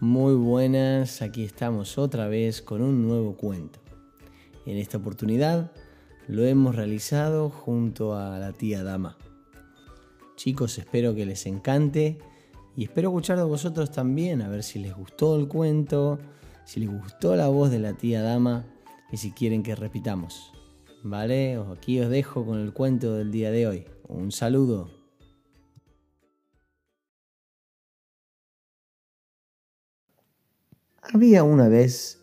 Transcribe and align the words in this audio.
Muy 0.00 0.34
buenas, 0.34 1.22
aquí 1.22 1.42
estamos 1.42 1.98
otra 1.98 2.28
vez 2.28 2.62
con 2.62 2.82
un 2.82 3.02
nuevo 3.02 3.36
cuento. 3.36 3.80
En 4.64 4.76
esta 4.76 4.98
oportunidad 4.98 5.72
lo 6.28 6.44
hemos 6.44 6.76
realizado 6.76 7.50
junto 7.50 8.14
a 8.14 8.38
la 8.38 8.52
tía 8.52 8.84
Dama. 8.84 9.18
Chicos, 10.36 10.78
espero 10.78 11.16
que 11.16 11.26
les 11.26 11.46
encante 11.46 12.18
y 12.76 12.84
espero 12.84 13.08
escuchar 13.08 13.38
de 13.38 13.42
vosotros 13.42 13.90
también, 13.90 14.40
a 14.40 14.48
ver 14.48 14.62
si 14.62 14.78
les 14.78 14.94
gustó 14.94 15.34
el 15.34 15.48
cuento, 15.48 16.20
si 16.64 16.78
les 16.78 16.90
gustó 16.90 17.34
la 17.34 17.48
voz 17.48 17.72
de 17.72 17.80
la 17.80 17.94
tía 17.94 18.22
Dama 18.22 18.66
y 19.10 19.16
si 19.16 19.32
quieren 19.32 19.64
que 19.64 19.74
repitamos. 19.74 20.52
¿Vale? 21.02 21.60
Aquí 21.76 21.98
os 21.98 22.08
dejo 22.08 22.46
con 22.46 22.60
el 22.60 22.72
cuento 22.72 23.14
del 23.14 23.32
día 23.32 23.50
de 23.50 23.66
hoy. 23.66 23.86
Un 24.06 24.30
saludo. 24.30 24.97
Había 31.10 31.42
una 31.42 31.68
vez 31.68 32.22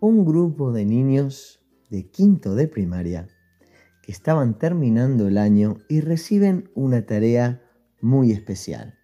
un 0.00 0.24
grupo 0.24 0.72
de 0.72 0.86
niños 0.86 1.60
de 1.90 2.08
quinto 2.08 2.54
de 2.54 2.66
primaria 2.66 3.28
que 4.02 4.10
estaban 4.10 4.58
terminando 4.58 5.28
el 5.28 5.36
año 5.36 5.82
y 5.86 6.00
reciben 6.00 6.70
una 6.74 7.04
tarea 7.04 7.62
muy 8.00 8.32
especial. 8.32 8.94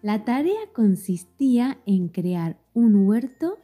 La 0.00 0.24
tarea 0.24 0.60
consistía 0.72 1.80
en 1.86 2.06
crear 2.06 2.60
un 2.72 2.94
huerto 3.04 3.58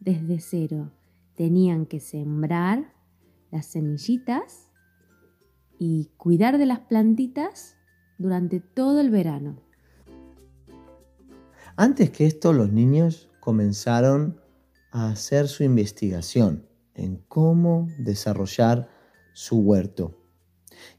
desde 0.00 0.40
cero. 0.40 0.90
Tenían 1.36 1.86
que 1.86 2.00
sembrar 2.00 2.92
las 3.52 3.66
semillitas 3.66 4.68
y 5.78 6.10
cuidar 6.16 6.58
de 6.58 6.66
las 6.66 6.80
plantitas 6.80 7.76
durante 8.18 8.58
todo 8.58 9.00
el 9.00 9.10
verano. 9.10 9.62
Antes 11.76 12.10
que 12.10 12.26
esto, 12.26 12.52
los 12.52 12.72
niños 12.72 13.28
comenzaron 13.42 14.40
a 14.92 15.10
hacer 15.10 15.48
su 15.48 15.64
investigación 15.64 16.64
en 16.94 17.16
cómo 17.26 17.88
desarrollar 17.98 18.88
su 19.32 19.58
huerto. 19.58 20.16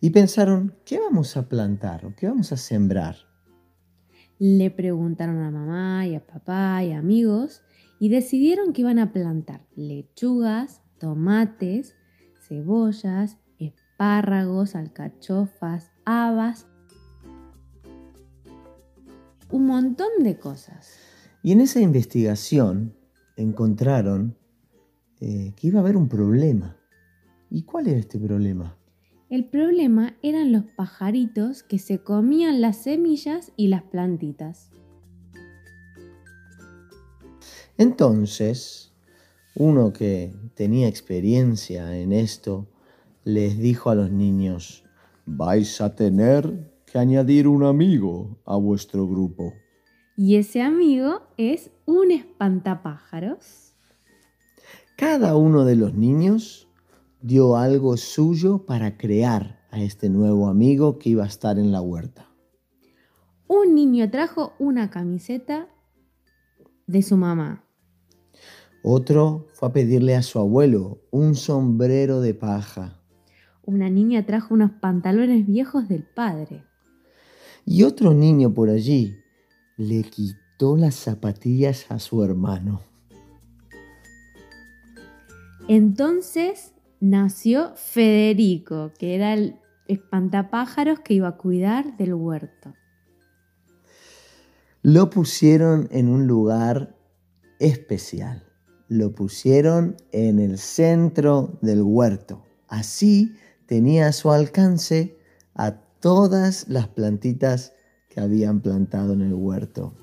Y 0.02 0.09
pensaron, 0.09 0.75
¿qué 0.83 1.00
vamos 1.00 1.38
a 1.38 1.47
plantar 1.47 2.05
o 2.05 2.13
qué 2.13 2.27
vamos 2.27 2.52
a 2.52 2.58
sembrar? 2.58 3.16
Le 4.39 4.69
preguntaron 4.72 5.41
a 5.41 5.52
mamá 5.52 6.05
y 6.05 6.16
a 6.16 6.27
papá 6.27 6.83
y 6.83 6.91
a 6.91 6.97
amigos 6.97 7.61
y 7.97 8.09
decidieron 8.09 8.73
que 8.73 8.81
iban 8.81 9.00
a 9.00 9.13
plantar 9.13 9.66
lechugas, 9.78 10.81
tomates, 11.00 11.95
cebollas, 12.45 13.38
espárragos, 13.57 14.75
alcachofas, 14.75 15.94
habas, 16.03 16.67
un 19.50 19.66
montón 19.66 20.09
de 20.19 20.38
cosas. 20.38 21.12
Y 21.44 21.52
en 21.52 21.59
esa 21.59 21.81
investigación 21.81 22.95
encontraron 23.36 24.38
eh, 25.19 25.53
que 25.58 25.67
iba 25.67 25.80
a 25.80 25.83
haber 25.83 25.97
un 25.97 26.08
problema. 26.08 26.77
¿Y 27.50 27.63
cuál 27.63 27.88
era 27.88 28.00
este 28.00 28.17
problema? 28.17 28.77
El 29.30 29.45
problema 29.50 30.16
eran 30.22 30.53
los 30.53 30.63
pajaritos 30.63 31.61
que 31.63 31.80
se 31.80 32.00
comían 32.00 32.61
las 32.61 32.77
semillas 32.77 33.52
y 33.58 33.67
las 33.67 33.83
plantitas. 33.83 34.72
Entonces, 37.78 38.94
uno 39.55 39.91
que 39.91 40.33
tenía 40.55 40.88
experiencia 40.88 41.97
en 41.97 42.13
esto 42.13 42.67
les 43.25 43.57
dijo 43.57 43.89
a 43.89 43.95
los 43.95 44.11
niños, 44.11 44.85
vais 45.25 45.81
a 45.81 45.94
tener 45.94 46.72
que 46.85 47.00
añadir 47.00 47.47
un 47.47 47.63
amigo 47.63 48.38
a 48.45 48.55
vuestro 48.55 49.07
grupo. 49.07 49.53
Y 50.16 50.36
ese 50.36 50.61
amigo 50.61 51.22
es 51.38 51.72
un 51.86 52.11
espantapájaros. 52.11 53.73
Cada 54.95 55.36
uno 55.36 55.66
de 55.66 55.75
los 55.75 55.95
niños 55.95 56.67
dio 57.22 57.58
algo 57.58 57.97
suyo 57.97 58.66
para 58.66 58.96
crear 58.96 59.59
a 59.72 59.81
este 59.81 60.09
nuevo 60.09 60.47
amigo 60.47 61.00
que 61.00 61.09
iba 61.09 61.23
a 61.23 61.28
estar 61.28 61.57
en 61.57 61.72
la 61.72 61.81
huerta. 61.81 62.29
Un 63.47 63.73
niño 63.73 64.09
trajo 64.12 64.53
una 64.59 64.91
camiseta 64.91 65.68
de 66.85 67.02
su 67.02 67.18
mamá. 67.18 67.66
Otro 68.84 69.47
fue 69.53 69.69
a 69.69 69.73
pedirle 69.73 70.16
a 70.16 70.22
su 70.22 70.38
abuelo 70.38 71.02
un 71.09 71.34
sombrero 71.34 72.22
de 72.22 72.35
paja. 72.35 73.02
Una 73.63 73.90
niña 73.90 74.25
trajo 74.28 74.53
unos 74.53 74.72
pantalones 74.72 75.47
viejos 75.47 75.88
del 75.88 76.03
padre. 76.03 76.66
Y 77.66 77.84
otro 77.84 78.13
niño 78.13 78.53
por 78.53 78.69
allí 78.69 79.22
le 79.78 80.03
quitó 80.03 80.78
las 80.78 80.95
zapatillas 80.95 81.85
a 81.89 82.00
su 82.00 82.23
hermano. 82.23 82.81
Entonces 85.67 86.73
nació 87.00 87.73
Federico, 87.75 88.91
que 88.97 89.16
era 89.16 89.34
el 89.34 89.59
espantapájaros 89.88 91.00
que 91.00 91.16
iba 91.16 91.28
a 91.29 91.38
cuidar 91.38 91.97
del 91.97 92.13
huerto. 92.13 92.73
Lo 94.81 95.09
pusieron 95.09 95.88
en 95.91 96.09
un 96.09 96.28
lugar 96.28 96.95
especial. 97.59 98.44
Lo 98.90 99.16
pusieron 99.16 99.95
en 100.11 100.40
el 100.40 100.57
centro 100.57 101.57
del 101.61 101.81
huerto. 101.81 102.44
Así 102.67 103.35
tenía 103.66 104.07
a 104.07 104.11
su 104.11 104.31
alcance 104.31 105.17
a 105.55 105.72
todas 106.00 106.67
las 106.67 106.90
plantitas 106.90 107.73
que 108.13 108.22
habían 108.22 108.62
plantado 108.62 109.13
en 109.13 109.22
el 109.22 109.34
huerto. 109.34 109.94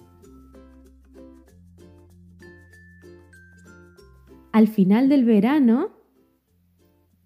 Al 4.53 4.67
final 4.67 5.09
del 5.09 5.25
verano 5.25 5.91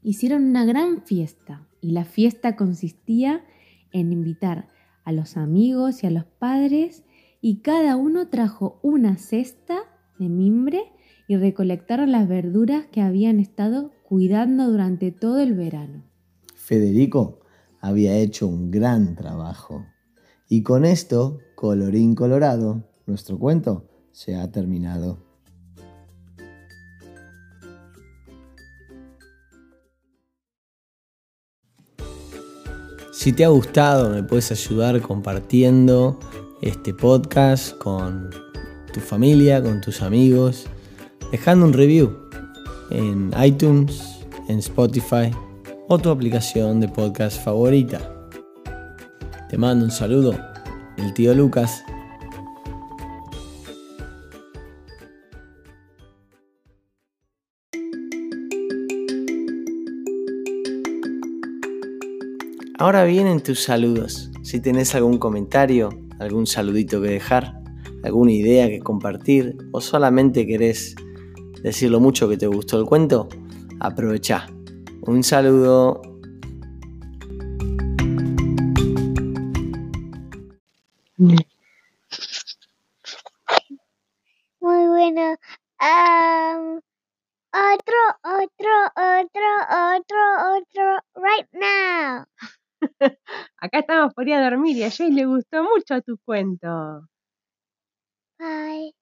hicieron 0.03 0.45
una 0.45 0.67
gran 0.67 1.03
fiesta 1.03 1.67
y 1.81 1.93
la 1.93 2.05
fiesta 2.05 2.55
consistía 2.55 3.45
en 3.93 4.13
invitar 4.13 4.69
a 5.05 5.13
los 5.13 5.39
amigos 5.39 6.03
y 6.03 6.07
a 6.07 6.11
los 6.11 6.25
padres 6.25 7.05
y 7.41 7.61
cada 7.61 7.97
uno 7.97 8.29
trajo 8.29 8.79
una 8.83 9.17
cesta 9.17 9.79
de 10.19 10.29
mimbre 10.29 10.93
y 11.27 11.37
recolectaron 11.37 12.13
las 12.13 12.29
verduras 12.29 12.87
que 12.87 13.01
habían 13.01 13.41
estado 13.41 13.91
cuidando 14.03 14.71
durante 14.71 15.11
todo 15.11 15.41
el 15.41 15.55
verano. 15.55 16.05
Federico 16.55 17.41
había 17.81 18.17
hecho 18.17 18.47
un 18.47 18.71
gran 18.71 19.15
trabajo. 19.17 19.85
Y 20.49 20.63
con 20.63 20.85
esto, 20.85 21.39
colorín 21.55 22.15
colorado, 22.15 22.85
nuestro 23.07 23.39
cuento 23.39 23.85
se 24.13 24.37
ha 24.37 24.51
terminado. 24.51 25.19
Si 33.13 33.33
te 33.33 33.45
ha 33.45 33.49
gustado, 33.49 34.11
me 34.11 34.23
puedes 34.23 34.51
ayudar 34.51 35.01
compartiendo 35.01 36.19
este 36.61 36.93
podcast 36.93 37.77
con 37.79 38.29
tu 38.93 39.01
familia, 39.01 39.63
con 39.63 39.81
tus 39.81 40.03
amigos, 40.03 40.67
dejando 41.33 41.65
un 41.65 41.73
review 41.73 42.15
en 42.91 43.33
iTunes, 43.43 44.21
en 44.49 44.59
Spotify 44.59 45.31
o 45.89 45.99
tu 45.99 46.11
aplicación 46.11 46.81
de 46.81 46.89
podcast 46.89 47.43
favorita. 47.43 48.24
Te 49.55 49.59
mando 49.59 49.85
un 49.85 49.93
saludo, 49.93 50.37
el 50.97 51.15
tío 51.15 51.33
Lucas. 51.33 51.85
Ahora 62.81 63.05
vienen 63.05 63.45
tus 63.45 63.63
saludos. 63.63 64.33
Si 64.43 64.59
tenés 64.59 64.93
algún 64.97 65.19
comentario, 65.19 65.91
algún 66.19 66.49
saludito 66.49 67.01
que 67.01 67.11
dejar, 67.11 67.63
alguna 68.03 68.33
idea 68.33 68.67
que 68.67 68.81
compartir 68.81 69.57
o 69.71 69.81
solamente 69.81 70.49
querés 70.49 70.97
decir 71.63 71.93
lo 71.93 72.01
mucho 72.01 72.29
que 72.29 72.37
te 72.37 72.49
gustó 72.49 72.81
el 72.81 72.87
cuento, 72.87 73.29
aprovecha. 73.79 74.49
Un 75.03 75.23
saludo. 75.23 76.14
Muy 81.17 81.37
bueno. 84.61 85.37
otro, 87.53 87.99
otro, 88.25 88.73
otro, 88.97 89.49
otro, 89.97 90.57
otro, 90.57 90.99
right 91.15 91.49
now. 91.53 92.25
Acá 93.59 93.79
estamos 93.81 94.15
por 94.15 94.27
ir 94.29 94.35
a 94.35 94.45
dormir 94.51 94.77
y 94.77 94.83
a 94.85 94.91
Jay 94.91 95.11
le 95.13 95.27
gustó 95.27 95.63
mucho 95.63 96.01
tu 96.03 96.19
cuento. 96.25 96.69
Bye. 98.39 98.95